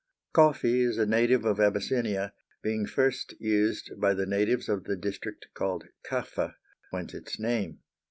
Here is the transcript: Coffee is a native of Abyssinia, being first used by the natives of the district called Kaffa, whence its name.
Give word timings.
Coffee 0.33 0.81
is 0.81 0.97
a 0.97 1.05
native 1.05 1.45
of 1.45 1.59
Abyssinia, 1.59 2.33
being 2.63 2.87
first 2.87 3.35
used 3.39 3.91
by 3.99 4.15
the 4.15 4.25
natives 4.25 4.67
of 4.67 4.85
the 4.85 4.95
district 4.95 5.49
called 5.53 5.83
Kaffa, 6.03 6.55
whence 6.89 7.13
its 7.13 7.39
name. 7.39 7.81